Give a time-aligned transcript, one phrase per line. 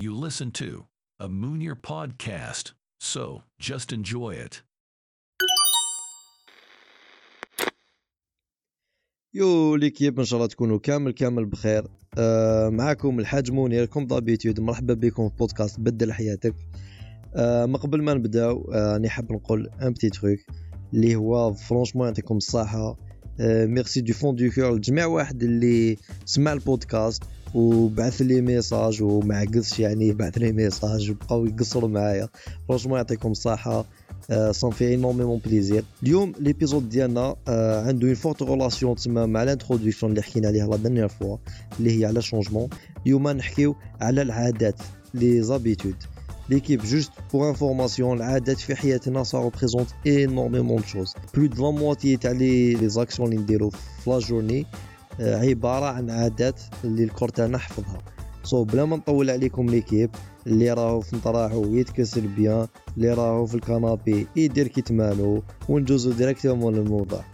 [0.00, 0.86] You listen to
[1.18, 4.62] a Mounir podcast, so just enjoy it.
[9.34, 11.88] yo l'équipe إن شاء الله تكونوا كامل كامل بخير.
[12.18, 16.54] آه معاكم الحاج منير comme d'habitude مرحبا بكم في بودكاست بدل حياتك.
[17.34, 20.38] آه ما قبل ما نبداو آه راني حاب نقول ان petit truc
[20.94, 22.96] اللي هو franchement يعطيكم الصحة.
[23.40, 27.22] آه merci du fond du cœur لجميع واحد اللي سمع البودكاست
[27.54, 32.28] وبعث لي message وما عقصش يعني بعث لي message وبقاو يقصروا معايا.
[32.68, 33.84] franchement يعطيكم الصحة
[34.50, 39.42] ça me fait énormément plaisir اليوم l'épisode ديالنا آه عنده une forte relation تسمى مع
[39.42, 41.36] l'introduction اللي حكينا عليها la dernière fois
[41.78, 42.68] اللي هي على changement
[43.06, 44.80] اليوم نحكيو على العادات
[45.14, 45.94] les habitudes
[46.48, 51.78] l'équipe juste pour information العادات في حياتنا ça représente énormément de choses plus de la
[51.78, 53.32] moitié تاع les actions
[55.18, 58.02] journée عبارة عن عادات اللي ال corps تاعنا حفظها
[58.42, 60.10] so بلا ما نطول عليكم l'équipe
[60.46, 66.74] اللي راهو في نطراحو يتكسل bien اللي راهو في ال canapé يدير كيتمانو ونجوزو directement
[66.74, 67.24] للموضوع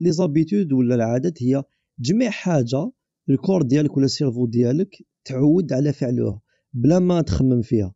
[0.00, 1.62] les habitudes ولا العادات هي
[1.98, 2.90] جميع حاجة
[3.30, 6.40] ال corps ديالك ولا ال cerveau ديالك تعود على فعلها
[6.72, 7.94] بلا ما تخمم فيها.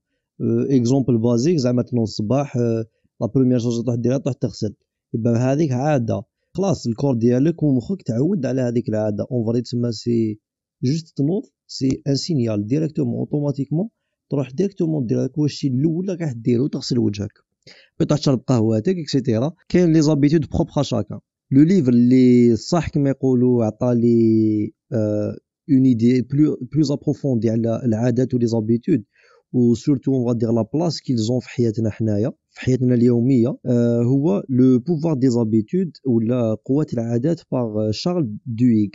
[0.70, 4.74] exemple basique زعما تنوض الصباح la première chose تروح ديرها تروح تغسل.
[5.14, 6.22] يبقى هذيك عادة.
[6.54, 9.26] خلاص الكور ديالك ومخك تعود على هذيك العادة.
[9.30, 10.40] en vrai تسمى c'est
[10.84, 13.88] juste تنوض c'est un signal directement automatiquement
[14.30, 17.32] تروح directement دير هذاك واش الأول راح ديرو تغسل وجهك.
[18.00, 21.18] بغيت تشرب قهوتك اكسيتيرا كاين les habitudes propres à chacun
[21.50, 24.72] le livre اللي صح كما يقولوا عطى لي
[25.70, 29.04] une idée plus plus approfondie على العادات و les habitudes
[29.53, 34.79] وسورتو اون دير لا بلاص كيلزون في حياتنا حنايا في حياتنا اليوميه آه هو لو
[34.79, 38.89] بوفوار دي زابيتود ولا قوه العادات باغ شارل دويغ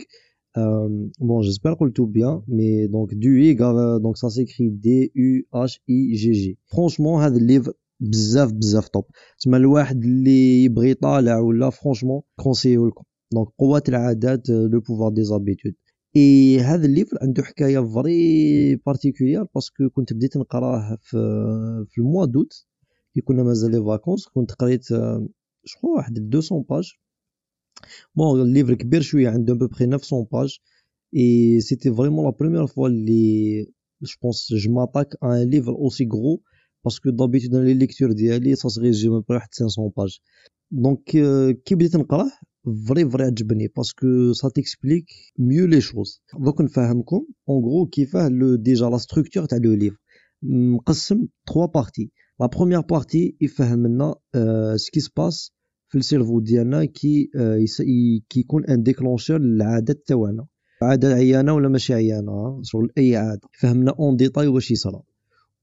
[1.19, 3.57] بون جيسبر قلتو بيان مي دونك دويغ
[3.97, 9.05] دونك سا سيكري دي يو اش اي جي جي فرونشمون هذا الليفر بزاف بزاف طوب
[9.39, 15.23] تسمى الواحد اللي يبغي يطالع ولا فرونشمون كونسيو لكم دونك قوة العادات لو بوفوار دي
[15.23, 15.73] زابيتود
[16.18, 21.16] إي هذا الليفر عنده حكاية فري بارتيكولير باسكو كنت بديت نقراه في
[21.88, 22.66] في الموا دوت
[23.14, 24.84] كي كنا مازال لي فاكونس كنت قريت
[25.64, 26.92] شخو واحد 200 باج
[28.14, 30.58] بون الليفر كبير شوية عنده بوبخي 900 باج
[31.16, 33.62] اي سيتي فريمون لا بروميير فوا اللي
[34.02, 36.42] جو بونس جو ماتاك ان ليفر اوسي غرو
[36.84, 40.18] باسكو دابيتود لي ليكتور ديالي سا سي ريزومي واحد 500 باج
[40.71, 41.03] دونك
[41.65, 42.31] كي بديت نقراه
[42.87, 45.05] فري فري عجبني باسكو سا تيكسبليك
[45.39, 49.97] ميو لي شوز دوك نفهمكم اون غرو كيفاه لو ديجا لا ستركتور تاع لو ليفر
[50.43, 54.15] مقسم 3 بارتي لا بروميير بارتي يفهم لنا
[54.75, 55.51] سكي سباس
[55.89, 57.29] في السيرفو ديالنا كي
[58.29, 60.45] كيكون ان ديكلونشور للعادات تاعنا
[60.81, 65.01] عاده عيانه ولا ماشي عيانه شغل اي عاده فهمنا اون ديتاي واش يصرى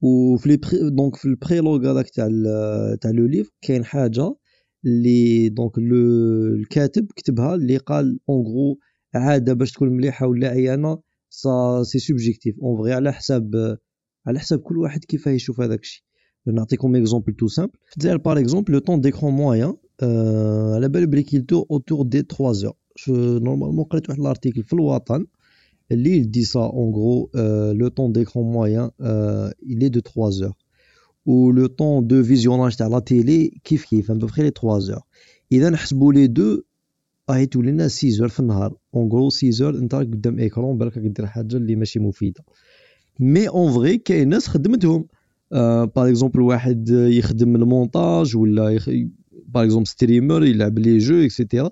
[0.03, 2.29] وفي لي بري دونك في البريلوغ هذاك تاع
[3.01, 4.35] تاع لو ليف كاين حاجه
[4.85, 5.97] اللي دونك لو
[6.55, 8.79] الكاتب كتبها اللي قال اون غرو
[9.15, 10.99] عاده باش تكون مليحه ولا عيانه
[11.31, 13.77] سا سي سوبجيكتيف اون فغي على حساب
[14.27, 16.03] على حساب كل واحد كيفاه يشوف هذاك الشيء
[16.47, 19.75] نعطيكم اكزومبل تو سامبل في الجزائر باغ اكزومبل لو طون ديكرون موان
[20.75, 22.73] على بالي بلي كيلتو اوتور دي 3 زور
[23.09, 25.27] نورمالمون قريت واحد الارتيكل في الوطن
[25.93, 27.31] اللي دي سا اون غرو
[27.73, 28.91] لو طون ديكرون موان
[29.63, 30.31] il est de 3
[31.26, 35.00] و لو طون دو فيزيوناج تاع لا تيلي كيف كيف ان بوفخي لي 3 زور
[35.52, 36.62] اذا نحسبوا les deux
[37.30, 38.78] راهي تولي لنا 6 زور في النهار.
[38.96, 42.44] en gros 6 زور أنت راك قدام écran بالك راك دير حاجة اللي ماشي مفيدة.
[43.20, 45.06] mais en vrai كاين ناس خدمتهم.
[45.52, 48.90] par exemple واحد يخدم المونتاج ولا يخ...
[49.48, 51.70] par exemple streamer يلعب les jeux etc.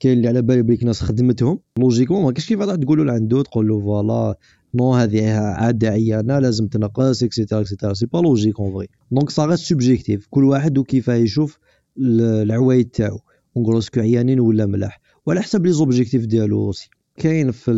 [0.00, 1.58] كاين اللي على بالي بليك ناس خدمتهم.
[1.78, 4.38] logiquement ما كاينش كيف تقولوا لعندو تقول له voilà
[4.76, 7.60] non هذه عاده عيانه لازم تنقص etc.
[7.60, 7.94] etc.
[7.94, 11.58] c'est pas logique en vrai donc ça reste subjectif كل واحد وكيفاه يشوف
[11.98, 13.18] العوايد تاعو.
[13.56, 15.00] en gros est-ce que عيانين ولا ملاح.
[15.26, 17.72] وعلى حسب les objectifs ديالو aussi كاين في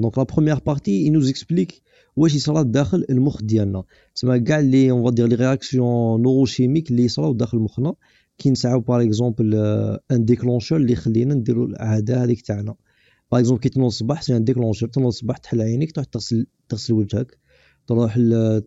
[0.00, 1.82] donc la première partie il nous explique
[2.16, 3.82] واش يصرى داخل المخ ديالنا.
[4.14, 7.94] تسمى كاع les on دير les réactions neurochimiques اللي يصراو داخل مخنا.
[8.38, 9.54] كي نسعاو par exemple
[10.10, 12.74] un déclencheur اللي يخلينا نديرو العادة هذيك تاعنا.
[13.32, 16.92] par exemple كي تنوض الصباح c'est un déclencheur تنوض الصباح تحل عينيك تروح تغسل تغسل
[16.92, 17.38] وجهك
[17.86, 18.14] تروح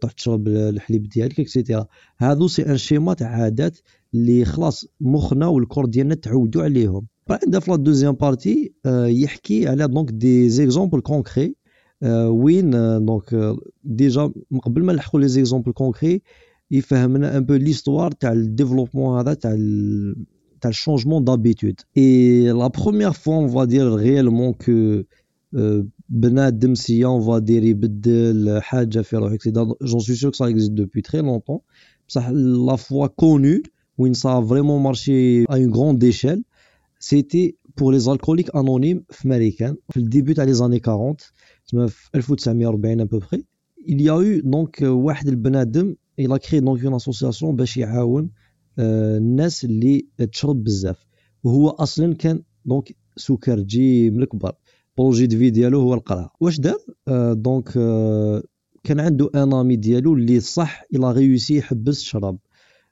[0.01, 3.77] تروح تشرب الحليب ديالك اكسيتيرا هادو c'est un schéma تاع عادات
[4.13, 7.07] اللي خلاص مخنا والكور ديالنا تعودوا عليهم.
[7.27, 8.73] بعد في la deuxième partie
[9.05, 11.55] يحكي على donc des exemples concrets
[12.27, 12.71] وين
[13.05, 14.31] donc déjà
[14.63, 16.21] قبل ما نلحقوا les exemples concrets
[16.71, 19.51] يفهمنا un peu l'histoire تاع ال développement هذا تاع
[20.60, 25.02] تاع الشونجمون دابيتود اي لا بروميير فوا اون فا دير ريالمون كو
[26.08, 31.02] بنادم سي اون فادير يبدل حاجه في روحك سي جون سوي سور سا اكزيست دوبوي
[31.02, 31.58] تري لونطون
[32.08, 33.62] بصح لا فوا كونو
[33.98, 36.44] وين سا فريمون مارشي ا اون غروند ايشيل
[36.98, 41.16] سيتي بور لي زالكوليك انونيم في ماريكان في الديبي تاع لي زاني 40
[41.68, 43.44] تما في 1940 ابوبخي
[43.88, 48.30] il y a eu donc واحد البنادم il a créé donc une association باش يعاون
[48.79, 51.05] الناس اللي تشرب بزاف.
[51.43, 54.55] وهو أصلا كان دونك سكرجي من الكبار
[54.97, 56.77] بروجي دو في ديالو هو القرعه واش دار؟
[57.07, 58.43] آه دونك آه
[58.83, 62.37] كان عنده أن أمي ديالو اللي صح إلى ريوسي يحبس الشراب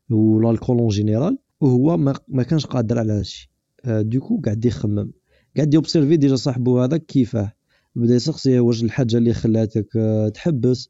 [0.10, 1.98] والالكول اون جينيرال وهو
[2.28, 3.52] ما, كانش قادر على هادشي.
[3.86, 5.12] آه دوكو قاعد يخمم.
[5.56, 7.52] قاعد يوبسيرفي ديجا صاحبو هذاك كيفاه.
[7.96, 10.90] بدأ يسقسيه واش الحاجة اللي خلاتك آه تحبس؟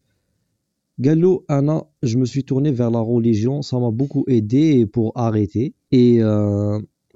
[1.06, 5.74] قال له أنا جو سوي تورني فيغ لا ريليجيون سا ما بوكو ايدي بور اريتي
[5.94, 6.24] اي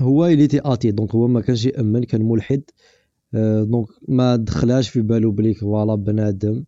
[0.02, 2.62] هو athée donc هو ما كانش يامن كان ملحد
[3.34, 6.64] donc ما دخلاش في بالو بليك voilà بنادم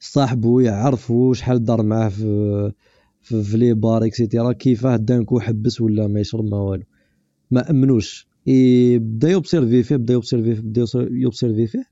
[0.00, 2.72] صاحبو يعرفو شحال دار معاه في
[3.20, 4.52] في, في les bars etc.
[4.52, 6.84] كيفاه d'un coup حبس ولا ما يشرب ما والو
[7.50, 11.84] ما امنوش اي بدا يوبسيرفي فيه بدا يوبسيرفي بدا يوبسيرفي فيه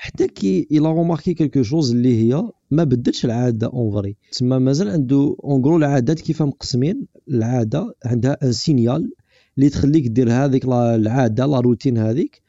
[0.00, 4.58] حتى كي il a remarqué quelque chose اللي هي ما بدلش العادة en vrai تما
[4.58, 9.10] مازال عنده en gros العادات كيف مقسمين؟ العادة عندها un signal
[9.58, 12.42] اللي تخليك دير هذيك العادة لا روتين هذيك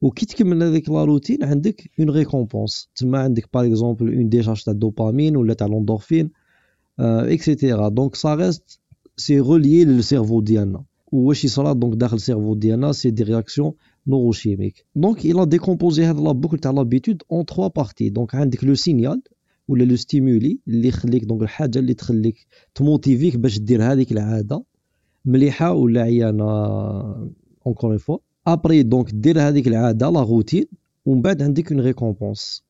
[0.00, 4.72] وكي تكمل هذيك لا روتين عندك اون ريكومبونس تما عندك باغ اكزومبل اون ديشارج تاع
[4.72, 6.30] الدوبامين ولا تاع لوندورفين
[6.98, 8.80] اكسيتيرا دونك سا ريست
[9.16, 13.72] سي روليي للسيرفو ديالنا واش يصرا دونك داخل السيرفو ديالنا سي دي رياكسيون
[14.07, 18.75] نوروشيميك دونك الى ديكومبوزي هاد لا بوكل تاع لابيتود اون تخوا بارتي دونك عندك لو
[18.75, 19.21] سينيال
[19.67, 24.63] ولا لو ستيمولي اللي يخليك دونك الحاجه اللي تخليك تموتيفيك باش دير هذيك العاده
[25.25, 26.45] مليحه ولا عيانه
[27.65, 28.17] اونكور اون فوا
[28.47, 30.65] ابري دونك دير هذيك العاده لا روتين
[31.05, 32.63] ومن بعد عندك اون ريكومبونس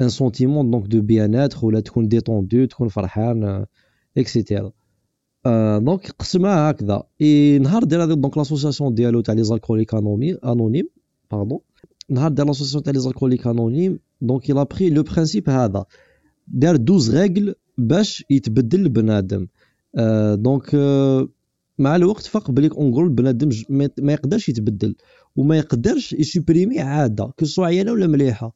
[0.00, 3.66] ان سونتيمون دونك دو بيانات ولا تكون ديتوندو تكون فرحان
[4.18, 4.72] اكسيتيرا
[5.45, 10.37] دونك قسمها هكذا اي نهار دير هذيك دونك لاسوسياسيون ديالو تاع لي زالكوليك انونيم
[11.31, 11.59] باردون
[12.09, 15.85] نهار دار لاسوسياسيون تاع لي زالكوليك انونيم دونك يلا بري لو برانسيب هذا
[16.47, 19.47] دار 12 ريغل باش يتبدل البنادم
[20.33, 20.75] دونك
[21.79, 23.49] مع الوقت فاق بليك اونغول البنادم
[23.99, 24.95] ما يقدرش يتبدل
[25.35, 28.55] وما يقدرش يسوبريمي عاده كسوا عيانه ولا مليحه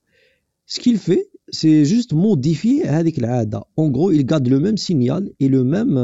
[0.68, 1.18] سكيل في
[1.50, 5.98] سي جوست موديفي هذيك العاده اون غرو il garde le même signal et le même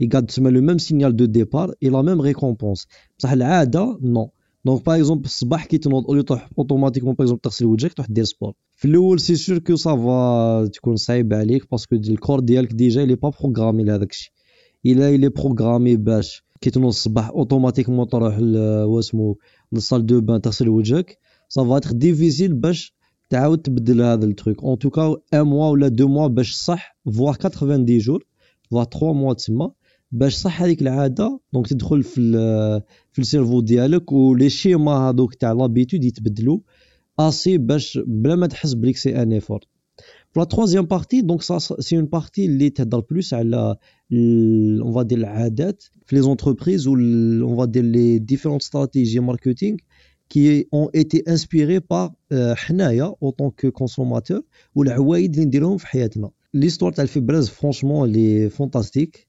[0.00, 2.86] il garde تسمى le même signal de départ et la même récompense
[3.18, 4.30] بصح العاده نو
[4.64, 8.24] دونك باغ اكزومبل الصباح كي تنوض اولي تروح اوتوماتيكمون باغ اكزومبل تغسل وجهك تروح دير
[8.24, 13.14] سبور في الاول سي سور كو سافا تكون صعيب عليك باسكو الكور ديالك ديجا لي
[13.14, 14.32] با بروغرامي لهذاك الشيء
[14.86, 18.38] الا الي بروغرامي باش كي تنوض الصباح اوتوماتيكمون تروح
[18.84, 19.38] واسمو
[19.72, 21.18] للصال دو بان تغسل وجهك
[21.48, 22.94] سافا تخ ديفيسيل باش
[23.30, 27.84] تعاود تبدل هذا التروك اون توكا ان موا ولا دو موا باش صح فوار 90
[27.84, 28.24] جور
[28.70, 29.70] فوار 3 موا تما
[30.12, 32.20] باش صح هذيك العاده دونك تدخل في
[33.12, 36.58] في السيرفو ديالك ولي شيما هذوك تاع لابيتود يتبدلوا
[37.18, 39.60] اسي باش بلا ما تحس بليك سي ان ايفور
[40.32, 43.76] في لا تروازيام بارتي دونك سي اون بارتي اللي تهضر بلوس على
[44.82, 49.76] اون فا دير العادات في لي زونتربريز و اون فا دير لي ديفيرونت استراتيجي ماركتينغ
[50.28, 54.42] كي اون ايتي انسبيري بار حنايا او طونك كونسوماتور
[54.74, 59.28] والعوايد اللي نديرهم في حياتنا ليستوار تاع الفيبراز فرونشمون لي فونتاستيك في الديبي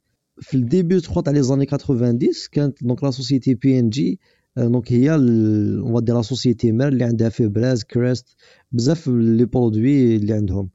[0.54, 2.20] جو تاع لي زاني 90
[2.52, 4.20] كانت دونك لا سوسيتي بي ان جي
[4.58, 8.26] دونك هي اون دير لا سوسيتي مير اللي عندها فيبراز كريست
[8.72, 10.70] بزاف لي برودوي اللي عندهم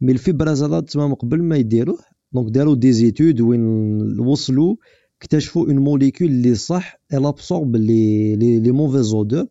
[0.00, 1.98] مي الفيبراز هذا تمام قبل ما يديروه
[2.32, 4.76] دونك داروا دي زيتود وين وصلوا
[5.22, 9.46] اكتشفوا اون موليكول اللي صح ال ابسورب لي لي موفيز اودور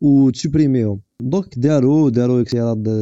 [0.00, 2.42] و تسوبريميهم دونك داروا داروا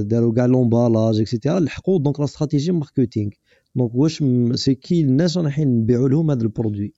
[0.02, 3.31] داروا كاع لومبالاج اكسيتيرا لحقوا دونك لا استراتيجي ماركتينغ
[3.76, 4.25] دونك واش
[4.55, 6.93] سي كي الناس رايحين نبيعوا لهم هذا البرودوي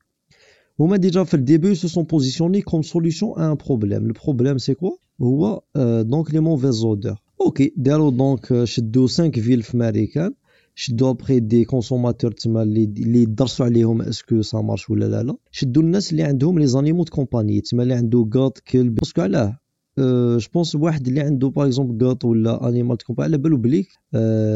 [0.81, 4.91] هما ديجا في الديبي سو سون بوزيسيوني كوم سوليسيون ان بروبليم البروبليم سي كوا
[5.23, 5.63] هو
[6.03, 10.35] دونك لي موفيز اودور اوكي داروا دونك شدوا 5 فيل في ماريكان
[10.75, 15.37] شدوا ابخي دي كونسوماتور تما اللي اللي يدرسوا عليهم اسكو سا مارش ولا لا لا
[15.51, 19.59] شدوا الناس اللي عندهم لي زانيمو دو كومباني تما اللي عنده قاط كلب باسكو علاه
[20.00, 23.88] جو بونس واحد اللي عنده باغ اكزومبل قاط ولا انيمال تكون على بالو بليك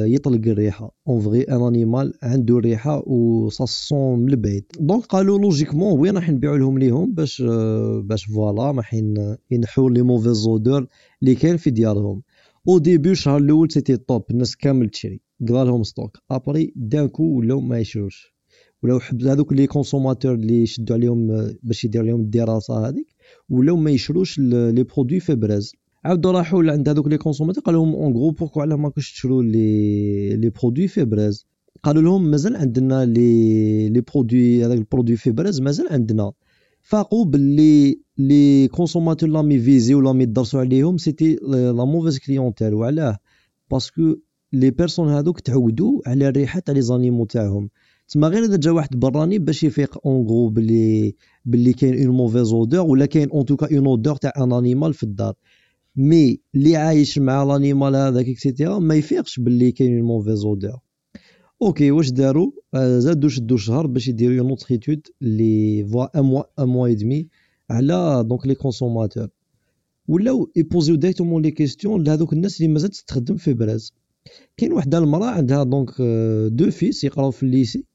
[0.06, 0.96] يطلق الريحة.
[1.08, 4.66] en vrai un animal عنده الريحه و ça sent من البعيد.
[4.80, 7.42] donc قالوا logiquement وين راح نبيعوا لهم ليهم باش
[8.04, 8.94] باش voilà راح
[9.52, 10.88] ينحوا les mauvaises odeurs
[11.22, 12.22] اللي كاين في ديارهم
[12.68, 15.22] au début الشهر الأول c'était top الناس كامل تشري.
[15.50, 18.34] قرا لهم stock après d'un coup ولاو ما يشروش.
[18.84, 21.28] ولاو حب هذوك les consommateurs اللي شدوا عليهم
[21.64, 23.08] باش يدير لهم الدراسة هذيك
[23.50, 25.74] ولاو ما يشروش les produits Febreze.
[26.06, 30.36] عاودوا راحوا لعند هذوك les consommateurs قال لهم en gros pourquoi علاه ماكوش تشرو les
[30.36, 31.46] les produits Febreze
[31.84, 36.32] قالوا لهم مازال عندنا les les produits هذاك ال produit Febreze مازال عندنا.
[36.82, 43.18] فاقوا باللي les consommateurs لامي فيزي ولا مي درسوا عليهم c'était la mauvaise clientèle وعلاه
[43.72, 44.16] parce que
[44.54, 47.70] les personnes هذوك تعودوا على الريحة تاع les animaux تاعهم.
[48.08, 51.16] تما غير إذا جا واحد براني باش يفيق en gros بلي
[51.46, 54.94] بلي كاين une mauvaise odeur ولا كاين en tout cas une odeur تاع un animal
[54.94, 55.34] في الدار.
[55.96, 60.80] mais اللي عايش مع l'animal هذاك et cetera ما يفيقش باللي كاين une mauvaise odeur
[61.62, 66.44] أوكي واش داروا؟ زادوا شدوا شهر باش يديروا une autre étude les fois un mois
[66.60, 67.28] un mois et demi
[67.70, 69.28] على donc les consommateurs
[70.08, 73.94] ولاو يبوزيو directement les questions لهذوك الناس اللي مازال تستخدم Febreze.
[74.58, 76.02] كاين وحدة المرأة عندها donc
[76.52, 77.86] deux fils يقراو في ال lycée.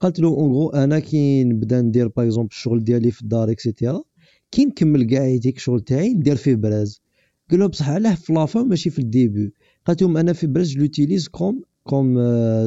[0.00, 3.63] قالت له en gros أنا كي نبدا ندير par exemple الشغل ديالي في الدار et
[3.63, 4.02] cetera
[4.50, 7.02] كي نكمل كاع هذيك الشغل تاعي ندير فيه Febreze.
[7.50, 9.52] قال له بصح علاه في la fin ماشي في ال début.
[9.86, 12.18] قالت لهم أنا Febreze l'utilise comme comme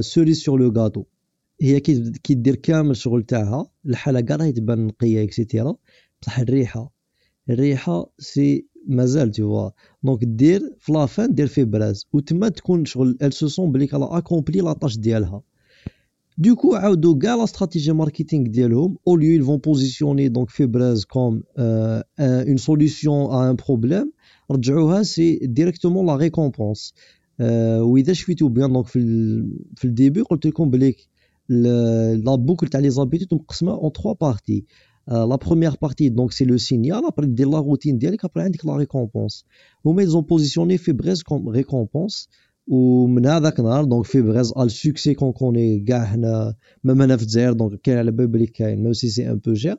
[0.01, 1.03] cerise sur le gâteau
[1.61, 5.75] هي كي دير كامل الشغل تاعها الحالة كاع راهي تبان نقية et cetera
[6.21, 6.93] بصح الريحة
[7.49, 9.69] الريحة c'est مازال toutefois
[10.03, 12.05] donc دير في la fin دير فيه براز.
[12.13, 15.41] وتما تكون شغل elle se sent بلي elle a accompli la tâche ديالها.
[16.37, 20.49] Du coup, Aoudoga, la stratégie marketing d'Yelom, au lieu, ils vont positionner donc
[21.05, 24.07] comme euh, une solution à un problème.
[25.03, 26.93] c'est directement la récompense.
[27.39, 28.67] Euh, oui, je suis tout bien.
[28.67, 29.45] Donc, le
[29.83, 31.09] début, quand tu compliques
[31.49, 33.29] la boucle, tu as les habitudes,
[33.67, 34.65] en trois parties.
[35.11, 39.43] Euh, la première partie, donc c'est le signal, après la routine, après la récompense.
[39.83, 42.27] Ou mais ils ont positionné Febreze comme récompense
[42.66, 46.54] ومن هذاك النهار دونك في بريز ال سوكسي كون كوني كاع هنا
[46.84, 49.52] ميم هنا في الجزائر دونك كاين على بال بلي كاين ميم سي سي ان بو
[49.52, 49.76] جير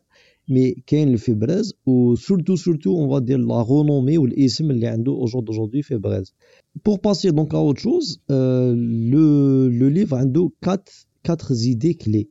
[0.49, 5.81] مي كاين الفيبريز و سورتو سورتو اون فا دير لا رونومي والاسم اللي عنده اوجوردي
[5.81, 6.33] في بريز
[6.85, 10.83] بور باسي دونك ا اوت شوز لو لو ليف عنده 4
[11.29, 12.27] 4 زيدي كلي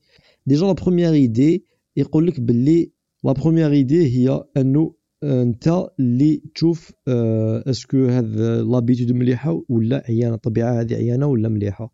[0.47, 1.65] ديجا لا بروميير ايدي
[1.97, 2.91] يقول لك باللي
[3.25, 10.82] لا بروميير ايدي هي انه أنت اللي تشوف أسكو هاد لابيتود مليحة ولا عيانة؟ الطبيعه
[10.82, 11.94] هذه عيانة ولا مليحة؟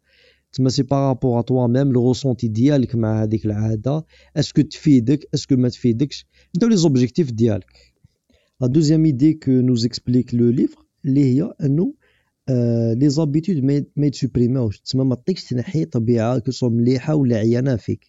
[0.54, 4.06] تما c'est par rapport à toi-même le ressenti ديالك مع هذيك العادة.
[4.38, 7.94] est-ce que تفيدك est-ce que ما تفيدكش؟ انت les objectifs ديالك.
[8.62, 11.94] la deuxième idée que nous explique le livre اللي هي أنه
[12.96, 13.63] les habitudes
[13.96, 14.80] ما يتسوبريماوش.
[14.80, 18.06] تما ما تطيقش تنحي طبيعة كو مليحة ولا عيانة فيك.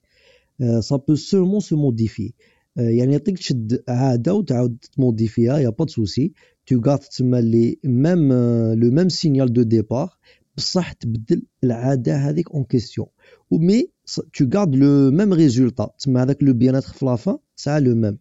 [0.81, 2.33] ça peut seulement se modifier
[2.76, 6.34] يعني يعطيك تشد عاده وتعاود تموديفيها يا با سوسي
[6.66, 8.34] تو غارد تسمى لي ميم
[8.74, 10.10] لو ميم سينيال دو ديبار
[10.58, 13.08] بصح تبدل العاده هذيك اون كيستيون
[13.52, 13.90] مي
[14.34, 18.18] تو غارد لو ميم ريزولتا تسمى هذاك لو بيانات في لافان ساعه لو ميم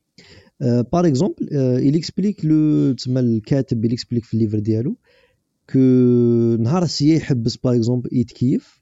[0.60, 1.48] بار اكزومبل
[1.92, 4.96] il اكسبليك لو تسمى الكاتب il اكسبليك في الليفر ديالو
[5.72, 5.78] كو
[6.62, 8.80] نهار سي يحبس بار اكزومبل يتكيف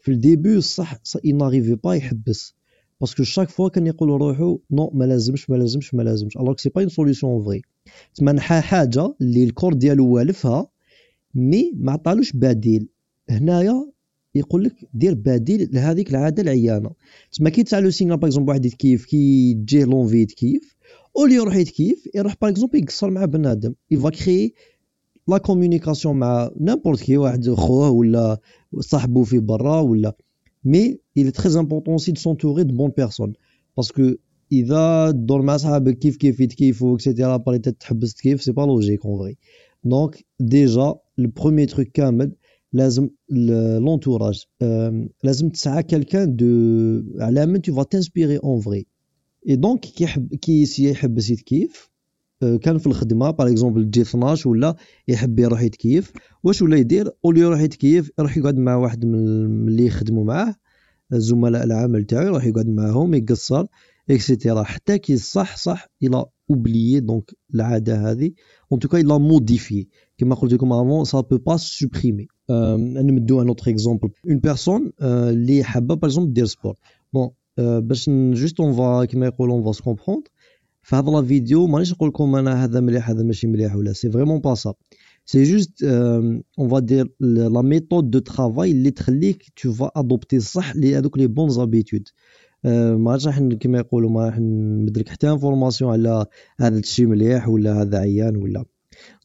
[0.00, 0.94] في الديبي صح
[1.26, 2.54] il n'arrivait با يحبس
[3.01, 6.37] باسكو شاك فوا كان يقول روحو نو ما لازمش ما لازمش ما لازمش.
[6.37, 7.61] الوغ سي با اون سوليسيون فري
[8.15, 10.67] تما نحى حاجة اللي ال corps ديالو والفها
[11.35, 12.87] mais ما عطالوش بديل
[13.29, 13.91] هنايا
[14.35, 16.91] يقول لك دير بديل لهذيك العادة العيانة.
[17.31, 20.75] تما كي تسالو signal par exemple واحد يتكيف كي تجيه l'envie يتكيف
[21.17, 23.73] au lieu يروح يتكيف يروح par exemple يقصر مع بنادم.
[23.91, 24.53] il va créer
[25.27, 28.39] la communication مع n'importe qui واحد خوه ولا
[28.79, 30.15] صاحبو في برا ولا
[30.64, 33.34] مي il est très important aussi de s'entourer de bonnes personnes
[33.76, 34.18] parce que
[34.52, 39.18] اذا تدور مع صحابك كيف كيف يتكيفوا اكسيتيرا باري تحبس تكيف سي با لوجيك اون
[39.18, 39.36] فري
[39.84, 42.32] دونك ديجا البروميي تروك كامل
[42.72, 44.44] لازم لونتوراج
[45.24, 46.46] لازم تسعى كالكان دو
[47.20, 48.86] على من تو فا تنسبيري اون فري
[49.48, 51.87] اي دونك كي يحب كي يحبس يتكيف
[52.61, 54.75] كان في الخدمة باغ اكزومبل تجي 12 ولا
[55.07, 56.11] يحب يروح يتكيف.
[56.43, 60.55] واش ولا يدير؟ اولي يروح يتكيف يروح يقعد مع واحد من اللي يخدموا معاه.
[61.11, 63.65] زملاء العمل تاعو يروح يقعد معاهم يقصر
[64.09, 68.31] et cetera حتى كي صح صح il a oublié donc العادة هذه.
[68.71, 73.41] en tout cas il a modifié كما قلت لكم enfin ça peut pas supprimer نمدو
[73.41, 76.75] un autre exemple une personne اللي حابة par exemple دير sport
[77.13, 79.95] bon باش juste on va كيما يقولوا on va se
[80.78, 83.92] كومبروند في هذا لا فيديو مانيش نقول لكم انا هذا مليح هذا ماشي مليح ولا
[83.92, 84.74] سي فريمون با سا
[85.26, 85.82] سي جوست
[86.58, 91.18] اون فا دير لا ميثود دو ترافاي اللي تخليك تو فا ادوبتي صح لي هذوك
[91.18, 92.08] لي بون زابيتود
[92.64, 96.26] ما راح كيما يقولوا ما راح نبدلك حتى انفورماسيون على
[96.60, 98.64] هذا الشيء مليح ولا هذا عيان ولا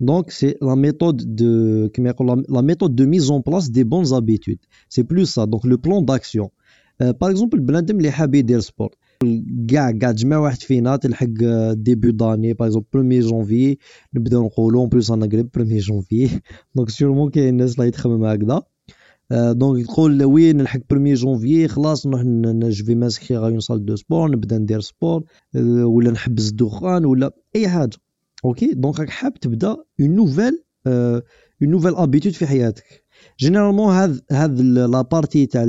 [0.01, 4.03] دونك سي لا ميثود دو كيما يقول لا ميثود دو ميز اون بلاص دي بون
[4.03, 4.57] زابيتود
[4.89, 6.49] سي بلوس سا دونك لو بلان داكسيون
[6.99, 8.95] باغ اكزومبل بنادم اللي حاب يدير سبور
[9.68, 11.26] كاع كاع جميع واحد فينا تلحق
[11.72, 13.76] ديبي داني باغ اكزومبل بروميي جونفي
[14.14, 16.40] نبداو نقولو اون بلوس أنا قريب بروميي جونفي
[16.74, 18.62] donc sûrement كاين الناس اللي تخمم هكذا
[19.32, 22.22] donc تقول oui نلحق premier janvier خلاص نروح
[22.70, 25.24] je vais m'inscrire en salle de sport نبدا ندير sport
[25.84, 27.96] ولا نحبس الدخان ولا اي حاجة
[28.44, 31.22] أوكي donc راك حاب تبدا une nouvelle une
[31.62, 33.04] nouvelle habitude في حياتك
[33.40, 35.64] généralement هاد هاد la partie تاع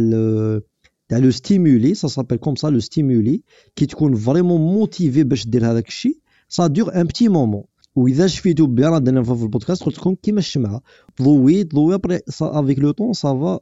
[1.09, 3.43] تاع لو ستيمولي سا سابيل كوم سا لو ستيمولي
[3.77, 7.63] كي تكون فريمون موتيفي باش دير هذاك الشيء سا دور ان بتي مومون
[7.97, 10.81] واذا شفيتو بيان راه درنا في البودكاست قلت لكم كيما الشمعه
[11.23, 13.61] ضوي ضوي ابري افيك لو طون سافا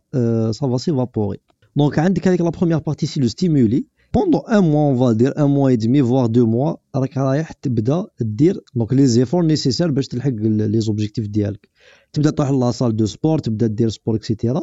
[0.52, 1.38] سافا سيفابوري
[1.76, 5.44] دونك عندك هذيك لا بروميير بارتي سي لو ستيمولي بوندون ان موا اون فالدير ان
[5.44, 10.08] موا اي دمي فوار دو موا راك رايح تبدا دير دونك لي زيفور نيسيسير باش
[10.08, 11.68] تلحق لي زوبجيكتيف ديالك
[12.12, 14.62] تبدا تروح لا سال دو سبور تبدا دير سبور اكسيتيرا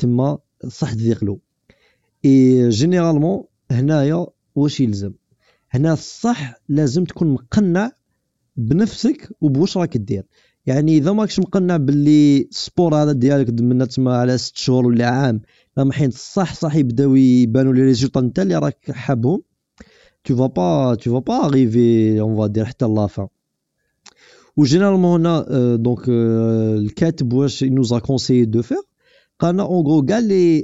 [0.00, 0.38] تما
[0.68, 1.40] صح تذيقلو
[2.24, 5.12] et généralement هنايا واش يلزم؟
[5.70, 7.92] هنا الصح لازم تكون مقنع
[8.56, 10.24] بنفسك وبواش راك دير.
[10.66, 15.06] يعني إذا ماكش مقنع باللي ال sport هذا ديالك من تما على ست شهور ولا
[15.06, 15.40] عام
[15.78, 19.42] راهم حين صح صح يبداو يبانوا les résultats نتا اللي راك حابهم
[20.22, 23.28] tu vas pas tu vas pas arriver on va dire حتى la fin
[24.56, 28.89] و généralement هنا donc الكاتب واش a conseillé de faire
[29.39, 30.61] قالنا اون غرو كاع لي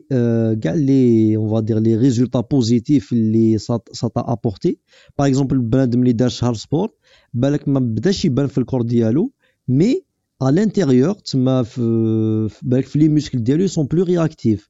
[0.62, 4.77] كاع لي اون فا دير لي ريزولتا بوزيتيف اللي سا تا ابورتي
[5.20, 6.89] باغ اكزومبل بنادم اللي دار شهر سبور
[7.34, 9.31] بالك ما بداش يبان في الكور ديالو
[9.67, 10.03] مي
[10.43, 14.70] à l'intérieur تما في بالك في لي موسكل ديالو سون بلو رياكتيف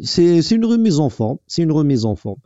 [0.00, 2.36] سي سي اون ريميز اون فورم سي اون ريميز اون فورم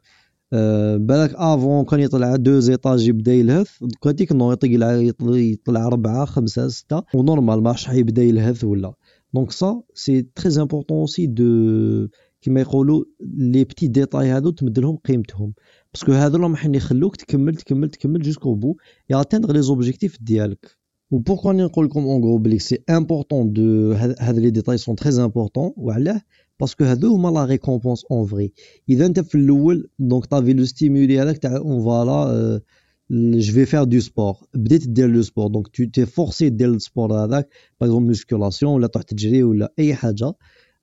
[1.07, 3.71] بالك افون كان يطلع دو زيطاج يبدا يلهث
[4.07, 8.93] هذيك نو يطلع يطلع ربعه خمسه سته ونورمال ما يبدا يلهث ولا
[9.35, 12.09] دونك سا سي تري امبورطون اوسي دو
[12.41, 15.53] كيما يقولوا لي بتي ديتاي هادو تمد لهم قيمتهم
[15.95, 18.77] باسكو هادو راهم حين يخلوك تكمل تكمل تكمل جوسكو بو
[19.11, 20.77] يا اتيندغ لي زوبجيكتيف ديالك
[21.11, 25.25] و بوركوا نقول لكم اون غرو بلي سي امبورطون دو هاد لي ديتاي سون تري
[25.25, 26.21] امبورطون وعلاه
[26.61, 28.53] باسكو هادو هما لا ريكومبونس اون فري
[28.89, 32.61] اذا انت في الاول دونك طافي لو ستيمولي هذاك تاع اون فوالا
[33.11, 37.25] je vais faire du sport بديت دير لو سبور دونك تو تي فورسي دير السبور
[37.25, 37.49] هذاك
[37.81, 40.33] باغ اكزومبل موسكولاسيون ولا تروح تجري ولا اي حاجه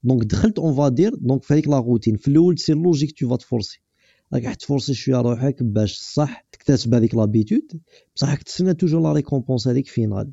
[0.04, 3.36] دونك دخلت اون فادير دونك في هذيك لا روتين في الاول سي لوجيك تو فا
[3.36, 3.82] تفورسي
[4.34, 7.82] راك راح تفورسي شويه روحك باش صح تكتسب هذيك لابيتود
[8.16, 10.32] بصح راك تسنى توجور لا ريكومبونس هذيك فينال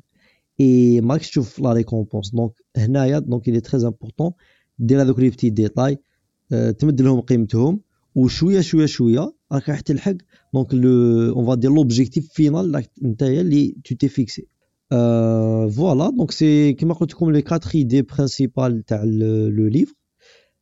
[0.59, 4.31] اي ماكش تشوف لا ريكومبونس دونك هنايا دونك الي تري امبورطون
[4.79, 5.97] دير هذوك لي بتي ديتاي
[6.79, 7.81] تمد لهم قيمتهم
[8.15, 10.15] وشويه شويه شويه راك راح تلحق
[10.53, 10.89] دونك لو
[11.35, 14.47] اون فا دير لوبجيكتيف فينال نتايا اللي تو تي فيكسي
[15.75, 19.93] فوالا دونك سي كيما قلت لكم لي 4 ايدي برينسيبال تاع لو ليفر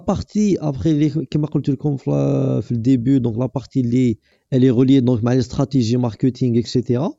[0.08, 4.18] بارتي ابخي كيما قلت لكم في الديبي دونك لا بارتي اللي
[4.54, 7.14] الي غولي دونك مع لي استراتيجي ماركتينغ اكسيتيرا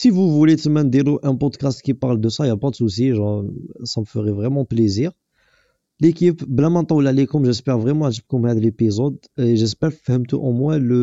[0.00, 3.12] Si vous voulez تما نديرو ان بودكاست كي بارل دو سا يا با دو سوسي
[3.12, 5.10] جون سا me ferait vraiment plaisir
[6.02, 10.96] ليكيب بلا ما نطول عليكم جيسبر فريمون عجبكم هذا ليبيزود جيسبر فهمتوا او موان لو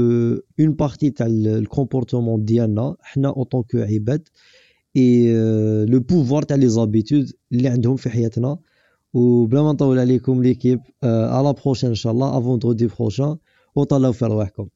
[0.59, 4.27] اون بارتي تاع الكومبورتمون ديالنا حنا اوطون كو عباد
[4.95, 5.33] اي
[5.85, 8.57] لو بوفوار تاع لي زابيتود اللي عندهم في حياتنا
[9.13, 13.37] وبلا ما نطول عليكم ليكيب على بروشين ان شاء الله افون درودي بروشان
[13.75, 14.67] وطلعوا في رواحكم